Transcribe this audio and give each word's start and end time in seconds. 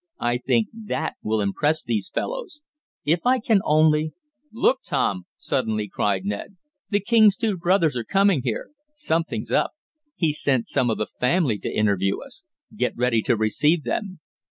I 0.19 0.39
think 0.39 0.69
that 0.73 1.17
will 1.21 1.41
impress 1.41 1.83
these 1.83 2.09
fellows. 2.09 2.63
If 3.05 3.27
I 3.27 3.37
can 3.37 3.61
only" 3.63 4.13
"Look, 4.51 4.79
Tom!" 4.83 5.27
suddenly 5.37 5.87
cried 5.87 6.25
Ned. 6.25 6.57
"The 6.89 6.99
king's 7.01 7.35
two 7.37 7.55
brothers 7.55 7.95
are 7.95 8.03
coming 8.03 8.41
here. 8.43 8.71
Something's 8.93 9.51
up. 9.51 9.73
He's 10.15 10.41
sent 10.41 10.69
some 10.69 10.89
of 10.89 10.97
the 10.97 11.05
family 11.05 11.57
to 11.59 11.69
interview 11.69 12.19
us. 12.19 12.43
Get 12.75 12.97
ready 12.97 13.21
to 13.21 13.37
receive 13.37 13.83
them." 13.83 14.21